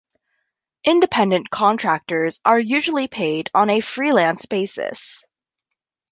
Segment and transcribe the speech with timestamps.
[0.83, 5.23] Independent contractors are usually paid on a freelance basis.